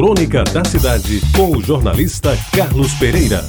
Crônica 0.00 0.42
da 0.44 0.64
Cidade, 0.64 1.20
com 1.36 1.58
o 1.58 1.60
jornalista 1.60 2.30
Carlos 2.56 2.94
Pereira. 2.94 3.44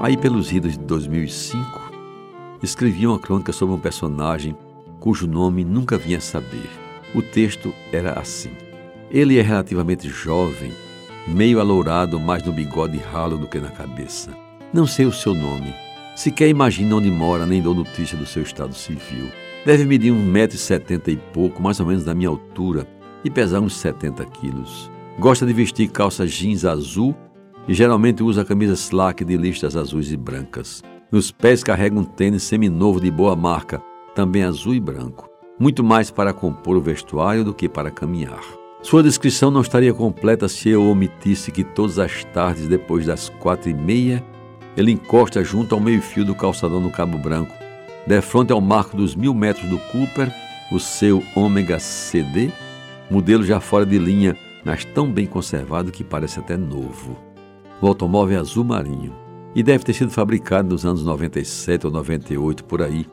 Aí, 0.00 0.16
pelos 0.16 0.50
idos 0.50 0.72
de 0.72 0.80
2005, 0.80 1.64
escrevi 2.64 3.06
uma 3.06 3.16
crônica 3.16 3.52
sobre 3.52 3.76
um 3.76 3.78
personagem 3.78 4.56
cujo 4.98 5.28
nome 5.28 5.64
nunca 5.64 5.96
vinha 5.96 6.20
saber. 6.20 6.68
O 7.14 7.22
texto 7.22 7.72
era 7.92 8.18
assim: 8.18 8.50
Ele 9.08 9.38
é 9.38 9.42
relativamente 9.42 10.08
jovem, 10.08 10.72
meio 11.24 11.60
alourado, 11.60 12.18
mais 12.18 12.42
no 12.42 12.52
bigode 12.52 12.98
ralo 12.98 13.38
do 13.38 13.46
que 13.46 13.60
na 13.60 13.70
cabeça. 13.70 14.36
Não 14.72 14.84
sei 14.84 15.06
o 15.06 15.12
seu 15.12 15.32
nome. 15.32 15.72
Sequer 16.16 16.48
imagino 16.48 16.98
onde 16.98 17.08
mora, 17.08 17.46
nem 17.46 17.62
dou 17.62 17.72
notícia 17.72 18.18
do 18.18 18.26
seu 18.26 18.42
estado 18.42 18.74
civil. 18.74 19.30
Deve 19.64 19.84
medir 19.84 20.10
um 20.10 20.20
metro 20.20 20.56
e 20.56 20.60
setenta 20.60 21.08
e 21.08 21.16
pouco, 21.16 21.62
mais 21.62 21.78
ou 21.78 21.86
menos 21.86 22.04
da 22.04 22.16
minha 22.16 22.28
altura, 22.28 22.84
e 23.24 23.30
pesar 23.30 23.60
uns 23.60 23.76
70 23.76 24.24
quilos. 24.26 24.90
Gosta 25.18 25.46
de 25.46 25.52
vestir 25.52 25.88
calça 25.88 26.26
jeans 26.26 26.64
azul 26.64 27.14
e 27.66 27.72
geralmente 27.72 28.22
usa 28.22 28.44
camisa 28.44 28.74
slack 28.74 29.24
de 29.24 29.36
listas 29.36 29.76
azuis 29.76 30.12
e 30.12 30.16
brancas. 30.16 30.82
Nos 31.10 31.30
pés 31.30 31.62
carrega 31.62 31.98
um 31.98 32.04
tênis 32.04 32.42
seminovo 32.42 33.00
de 33.00 33.10
boa 33.10 33.34
marca, 33.34 33.80
também 34.14 34.42
azul 34.42 34.74
e 34.74 34.80
branco. 34.80 35.28
Muito 35.58 35.84
mais 35.84 36.10
para 36.10 36.32
compor 36.32 36.76
o 36.76 36.80
vestuário 36.80 37.44
do 37.44 37.54
que 37.54 37.68
para 37.68 37.90
caminhar. 37.90 38.42
Sua 38.82 39.02
descrição 39.02 39.50
não 39.50 39.62
estaria 39.62 39.94
completa 39.94 40.48
se 40.48 40.68
eu 40.68 40.84
omitisse 40.84 41.50
que 41.50 41.64
todas 41.64 41.98
as 41.98 42.24
tardes, 42.24 42.66
depois 42.66 43.06
das 43.06 43.28
quatro 43.28 43.70
e 43.70 43.74
meia, 43.74 44.22
ele 44.76 44.90
encosta 44.90 45.42
junto 45.42 45.74
ao 45.74 45.80
meio-fio 45.80 46.24
do 46.24 46.34
calçadão 46.34 46.80
no 46.80 46.90
Cabo 46.90 47.16
Branco, 47.16 47.54
de 48.06 48.20
frente 48.20 48.52
ao 48.52 48.60
marco 48.60 48.96
dos 48.96 49.14
mil 49.14 49.32
metros 49.32 49.68
do 49.70 49.78
Cooper, 49.78 50.30
o 50.70 50.78
seu 50.80 51.22
Ômega 51.34 51.78
CD 51.78 52.50
modelo 53.10 53.44
já 53.44 53.60
fora 53.60 53.84
de 53.84 53.98
linha, 53.98 54.36
mas 54.64 54.84
tão 54.84 55.10
bem 55.10 55.26
conservado 55.26 55.92
que 55.92 56.02
parece 56.02 56.38
até 56.38 56.56
novo. 56.56 57.18
O 57.80 57.86
automóvel 57.86 58.38
é 58.38 58.40
azul 58.40 58.64
marinho 58.64 59.14
e 59.54 59.62
deve 59.62 59.84
ter 59.84 59.92
sido 59.92 60.10
fabricado 60.10 60.70
nos 60.70 60.84
anos 60.84 61.04
97 61.04 61.86
ou 61.86 61.92
98 61.92 62.64
por 62.64 62.82
aí, 62.82 63.06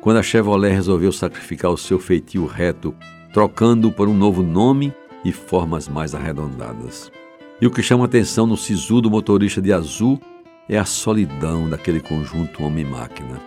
quando 0.00 0.18
a 0.18 0.22
Chevrolet 0.22 0.72
resolveu 0.72 1.12
sacrificar 1.12 1.70
o 1.70 1.78
seu 1.78 1.98
feitio 1.98 2.46
reto, 2.46 2.94
trocando 3.32 3.90
por 3.90 4.08
um 4.08 4.14
novo 4.14 4.42
nome 4.42 4.92
e 5.24 5.32
formas 5.32 5.88
mais 5.88 6.14
arredondadas. 6.14 7.10
E 7.60 7.66
o 7.66 7.70
que 7.70 7.82
chama 7.82 8.04
atenção 8.04 8.46
no 8.46 8.56
sisu 8.56 9.00
do 9.00 9.10
motorista 9.10 9.60
de 9.60 9.72
azul 9.72 10.20
é 10.68 10.78
a 10.78 10.84
solidão 10.84 11.68
daquele 11.68 12.00
conjunto 12.00 12.62
homem-máquina. 12.62 13.40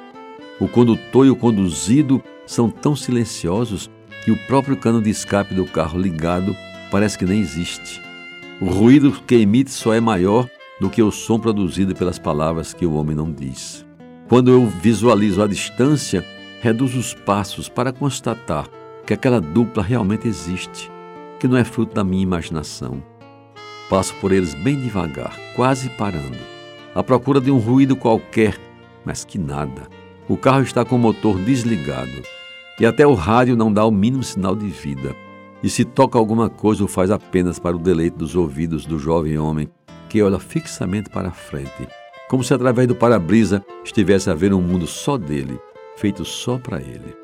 O 0.59 0.67
condutor 0.67 1.25
e 1.25 1.29
o 1.29 1.35
conduzido 1.35 2.21
são 2.45 2.69
tão 2.69 2.95
silenciosos 2.95 3.89
que 4.23 4.31
o 4.31 4.37
próprio 4.37 4.77
cano 4.77 5.01
de 5.01 5.09
escape 5.09 5.53
do 5.53 5.65
carro 5.65 5.99
ligado 5.99 6.55
parece 6.91 7.17
que 7.17 7.25
nem 7.25 7.39
existe. 7.39 8.01
O 8.59 8.65
ruído 8.65 9.11
que 9.25 9.35
emite 9.35 9.71
só 9.71 9.93
é 9.93 9.99
maior 9.99 10.47
do 10.79 10.89
que 10.89 11.01
o 11.01 11.11
som 11.11 11.39
produzido 11.39 11.95
pelas 11.95 12.19
palavras 12.19 12.73
que 12.73 12.85
o 12.85 12.93
homem 12.93 13.15
não 13.15 13.31
diz. 13.31 13.85
Quando 14.27 14.51
eu 14.51 14.67
visualizo 14.67 15.41
a 15.41 15.47
distância, 15.47 16.25
reduzo 16.61 16.99
os 16.99 17.13
passos 17.13 17.67
para 17.67 17.91
constatar 17.91 18.67
que 19.05 19.13
aquela 19.13 19.41
dupla 19.41 19.81
realmente 19.81 20.27
existe, 20.27 20.91
que 21.39 21.47
não 21.47 21.57
é 21.57 21.63
fruto 21.63 21.95
da 21.95 22.03
minha 22.03 22.23
imaginação. 22.23 23.03
Passo 23.89 24.13
por 24.15 24.31
eles 24.31 24.53
bem 24.53 24.79
devagar, 24.79 25.35
quase 25.55 25.89
parando, 25.89 26.37
à 26.93 27.03
procura 27.03 27.41
de 27.41 27.51
um 27.51 27.57
ruído 27.57 27.95
qualquer, 27.95 28.57
mas 29.03 29.25
que 29.25 29.37
nada. 29.37 29.87
O 30.29 30.37
carro 30.37 30.61
está 30.61 30.85
com 30.85 30.95
o 30.95 30.99
motor 30.99 31.37
desligado 31.39 32.21
e 32.81 32.85
até 32.87 33.05
o 33.05 33.13
rádio 33.13 33.55
não 33.55 33.71
dá 33.71 33.85
o 33.85 33.91
mínimo 33.91 34.23
sinal 34.23 34.55
de 34.55 34.65
vida. 34.65 35.15
E 35.61 35.69
se 35.69 35.85
toca 35.85 36.17
alguma 36.17 36.49
coisa, 36.49 36.83
o 36.83 36.87
faz 36.87 37.11
apenas 37.11 37.59
para 37.59 37.75
o 37.75 37.79
deleite 37.79 38.17
dos 38.17 38.35
ouvidos 38.35 38.87
do 38.87 38.97
jovem 38.97 39.37
homem 39.37 39.69
que 40.09 40.19
olha 40.19 40.39
fixamente 40.39 41.07
para 41.07 41.27
a 41.27 41.31
frente, 41.31 41.87
como 42.27 42.43
se 42.43 42.51
através 42.51 42.87
do 42.87 42.95
para-brisa 42.95 43.63
estivesse 43.85 44.31
a 44.31 44.33
ver 44.33 44.51
um 44.51 44.59
mundo 44.59 44.87
só 44.87 45.15
dele, 45.15 45.59
feito 45.95 46.25
só 46.25 46.57
para 46.57 46.81
ele. 46.81 47.15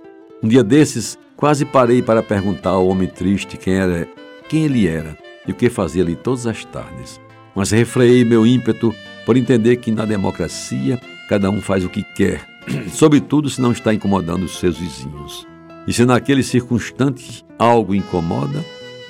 Um 0.43 0.47
dia 0.47 0.63
desses, 0.63 1.17
quase 1.35 1.65
parei 1.65 2.03
para 2.03 2.21
perguntar 2.21 2.69
ao 2.69 2.87
homem 2.87 3.07
triste 3.07 3.57
quem 3.57 3.77
era, 3.77 4.07
quem 4.47 4.65
ele 4.65 4.87
era 4.87 5.17
e 5.47 5.51
o 5.51 5.55
que 5.55 5.71
fazia 5.71 6.03
ali 6.03 6.15
todas 6.15 6.45
as 6.45 6.63
tardes. 6.65 7.19
Mas 7.55 7.71
refreiei 7.71 8.23
meu 8.23 8.45
ímpeto 8.45 8.93
por 9.25 9.35
entender 9.35 9.77
que 9.77 9.91
na 9.91 10.05
democracia 10.05 11.01
cada 11.27 11.49
um 11.49 11.59
faz 11.59 11.83
o 11.83 11.89
que 11.89 12.03
quer 12.03 12.56
sobretudo 12.91 13.49
se 13.49 13.61
não 13.61 13.71
está 13.71 13.93
incomodando 13.93 14.43
os 14.43 14.59
seus 14.59 14.77
vizinhos. 14.77 15.47
E 15.87 15.93
se 15.93 16.05
naquele 16.05 16.43
circunstante 16.43 17.45
algo 17.57 17.95
incomoda, 17.95 18.63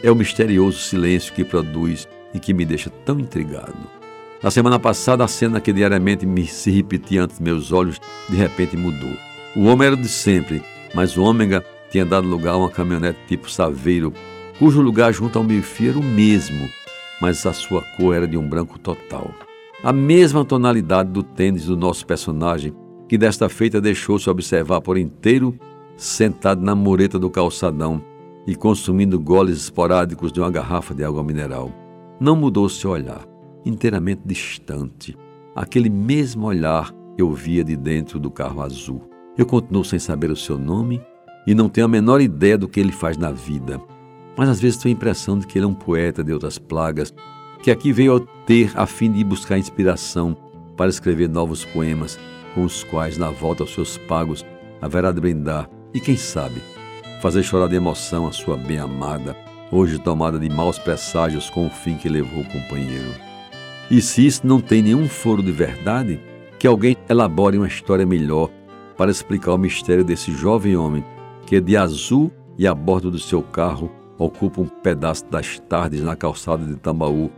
é 0.03 0.12
o 0.12 0.16
misterioso 0.16 0.78
silêncio 0.79 1.34
que 1.34 1.44
produz 1.44 2.07
e 2.34 2.40
que 2.40 2.53
me 2.53 2.66
deixa 2.66 2.90
tão 3.03 3.19
intrigado. 3.19 3.97
Na 4.41 4.51
semana 4.51 4.78
passada, 4.78 5.23
a 5.23 5.28
cena 5.28 5.59
que 5.59 5.73
diariamente 5.73 6.25
me 6.25 6.45
se 6.45 6.69
repetia 6.69 7.23
ante 7.23 7.41
meus 7.41 7.72
olhos, 7.72 8.00
de 8.29 8.35
repente 8.35 8.78
mudou. 8.78 9.12
O 9.56 9.63
homem 9.63 9.88
era 9.88 9.97
de 9.97 10.07
sempre, 10.07 10.62
mas 10.94 11.18
o 11.18 11.24
ômega 11.24 11.66
tinha 11.89 12.06
dado 12.06 12.28
lugar 12.28 12.53
a 12.53 12.57
uma 12.57 12.69
caminhonete 12.69 13.18
tipo 13.28 13.50
Saveiro, 13.50 14.13
cujo 14.59 14.81
lugar 14.81 15.12
junto 15.12 15.39
ao 15.39 15.44
meio-fio 15.44 15.89
era 15.89 16.00
o 16.00 16.03
mesmo, 16.03 16.69
mas 17.19 17.44
a 17.47 17.53
sua 17.53 17.81
cor 17.97 18.16
era 18.16 18.28
de 18.28 18.38
um 18.38 18.47
branco 18.47 18.78
total. 18.78 19.34
A 19.84 19.91
mesma 19.91 20.45
tonalidade 20.45 21.09
do 21.09 21.24
tênis 21.24 21.66
do 21.66 21.75
nosso 21.75 22.06
personagem 22.06 22.74
que 23.07 23.18
desta 23.18 23.47
feita 23.47 23.79
deixou-se 23.79 24.29
observar 24.29 24.81
por 24.81 24.97
inteiro, 24.97 25.57
sentado 25.95 26.62
na 26.62 26.75
mureta 26.75 27.18
do 27.18 27.29
calçadão 27.29 28.01
e 28.45 28.56
consumindo 28.56 29.19
goles 29.19 29.57
esporádicos 29.57 30.31
de 30.31 30.40
uma 30.40 30.51
garrafa 30.51 30.94
de 30.94 31.03
água 31.03 31.23
mineral. 31.23 31.72
Não 32.19 32.35
mudou 32.35 32.68
seu 32.69 32.91
olhar, 32.91 33.25
inteiramente 33.66 34.22
distante, 34.25 35.16
aquele 35.56 35.90
mesmo 35.90 36.47
olhar 36.47 36.91
que 37.16 37.22
eu 37.22 37.34
via 37.34 37.63
de 37.63 37.75
dentro 37.75 38.19
do 38.19 38.29
carro 38.29 38.62
azul. 38.62 39.01
Eu 39.38 39.45
continuo 39.45 39.85
sem 39.85 40.00
saber 40.00 40.31
o 40.31 40.35
seu 40.35 40.57
nome 40.57 41.01
e 41.45 41.53
não 41.53 41.69
tenho 41.69 41.85
a 41.85 41.89
menor 41.89 42.22
ideia 42.22 42.57
do 42.57 42.68
que 42.68 42.79
ele 42.79 42.91
faz 42.91 43.18
na 43.18 43.31
vida. 43.31 43.81
Mas 44.38 44.50
às 44.50 44.59
vezes 44.59 44.78
tenho 44.78 44.94
a 44.94 44.97
impressão 44.97 45.38
de 45.38 45.47
que 45.47 45.57
ele 45.57 45.66
é 45.66 45.68
um 45.68 45.74
poeta 45.74 46.24
de 46.24 46.34
outras 46.34 46.57
plagas, 46.57 47.13
que 47.62 47.72
aqui 47.72 47.91
veio 47.91 48.18
a 48.18 48.19
ter 48.45 48.72
a 48.75 48.85
fim 48.85 49.12
de 49.12 49.24
buscar 49.24 49.57
inspiração 49.57 50.35
para 50.77 50.89
escrever 50.89 51.27
novos 51.27 51.65
poemas 51.65 52.17
com 52.53 52.63
os 52.63 52.83
quais, 52.83 53.17
na 53.17 53.29
volta 53.29 53.63
aos 53.63 53.73
seus 53.73 53.97
pagos, 53.97 54.45
haverá 54.79 55.11
de 55.11 55.19
brindar 55.19 55.69
e, 55.93 55.99
quem 55.99 56.15
sabe, 56.15 56.61
fazer 57.21 57.43
chorar 57.43 57.67
de 57.67 57.75
emoção 57.75 58.27
a 58.27 58.31
sua 58.31 58.55
bem-amada, 58.55 59.35
hoje 59.71 59.99
tomada 59.99 60.39
de 60.39 60.47
maus 60.47 60.77
presságios 60.77 61.49
com 61.49 61.65
o 61.65 61.69
fim 61.69 61.97
que 61.97 62.07
levou 62.07 62.41
o 62.41 62.47
companheiro. 62.47 63.13
E 63.89 64.01
se 64.01 64.25
isso 64.25 64.45
não 64.45 64.61
tem 64.61 64.81
nenhum 64.81 65.09
foro 65.09 65.41
de 65.41 65.51
verdade, 65.51 66.19
que 66.59 66.67
alguém 66.67 66.95
elabore 67.09 67.57
uma 67.57 67.67
história 67.67 68.05
melhor 68.05 68.49
para 68.95 69.11
explicar 69.11 69.53
o 69.53 69.57
mistério 69.57 70.03
desse 70.03 70.31
jovem 70.31 70.75
homem 70.75 71.03
que, 71.45 71.59
de 71.59 71.75
azul 71.75 72.31
e 72.57 72.67
a 72.67 72.73
bordo 72.73 73.09
do 73.09 73.19
seu 73.19 73.41
carro, 73.41 73.91
ocupa 74.17 74.61
um 74.61 74.67
pedaço 74.67 75.25
das 75.25 75.59
tardes 75.59 76.01
na 76.01 76.15
calçada 76.15 76.65
de 76.65 76.75
Tambaú 76.75 77.31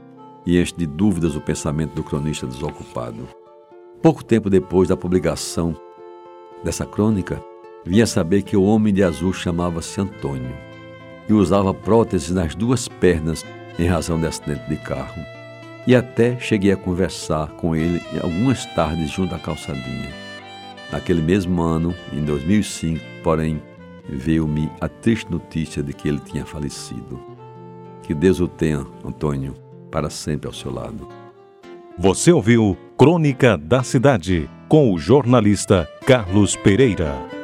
e 0.50 0.60
enche 0.60 0.74
de 0.76 0.88
dúvidas 0.88 1.36
o 1.36 1.42
pensamento 1.42 1.94
do 1.94 2.04
cronista 2.04 2.48
desocupado. 2.48 3.28
Pouco 4.02 4.24
tempo 4.24 4.50
depois 4.50 4.90
da 4.90 4.98
publicação 4.98 5.76
dessa 6.64 6.86
crônica, 6.86 7.40
vinha 7.86 8.08
saber 8.08 8.42
que 8.42 8.58
o 8.58 8.64
homem 8.64 8.92
de 8.92 9.04
azul 9.04 9.32
chamava-se 9.32 10.02
Antônio 10.02 10.56
e 11.28 11.34
usava 11.34 11.72
próteses 11.72 12.32
nas 12.32 12.56
duas 12.56 12.88
pernas 12.88 13.46
em 13.78 13.86
razão 13.86 14.20
de 14.20 14.26
acidente 14.26 14.68
de 14.68 14.78
carro. 14.78 15.22
E 15.86 15.96
até 15.96 16.40
cheguei 16.40 16.72
a 16.72 16.78
conversar 16.78 17.50
com 17.52 17.76
ele 17.76 18.02
algumas 18.22 18.66
tardes 18.74 19.12
junto 19.12 19.36
à 19.36 19.40
calçadinha. 19.40 20.10
Naquele 20.92 21.22
mesmo 21.22 21.62
ano, 21.62 21.94
em 22.12 22.24
2005, 22.24 23.00
porém, 23.24 23.62
veio-me 24.08 24.72
a 24.82 24.90
triste 24.90 25.32
notícia 25.32 25.84
de 25.84 25.94
que 25.94 26.08
ele 26.08 26.20
tinha 26.20 26.46
falecido. 26.46 27.22
Que 28.02 28.16
Deus 28.16 28.40
o 28.40 28.48
tenha, 28.48 28.86
Antônio, 29.06 29.54
para 29.90 30.10
sempre 30.10 30.48
ao 30.48 30.54
seu 30.54 30.74
lado. 30.74 31.08
Você 31.98 32.32
ouviu 32.32 32.78
Crônica 32.98 33.58
da 33.58 33.84
Cidade 33.84 34.50
com 34.68 34.94
o 34.94 35.00
jornalista 35.00 35.88
Carlos 36.06 36.56
Pereira. 36.56 37.39